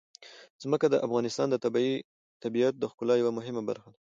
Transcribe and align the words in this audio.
ځمکه 0.61 0.85
د 0.89 0.95
افغانستان 1.05 1.47
د 1.51 1.55
طبیعت 2.43 2.73
د 2.79 2.83
ښکلا 2.91 3.15
یوه 3.21 3.31
مهمه 3.37 3.61
برخه 3.69 3.87
ده. 3.93 3.97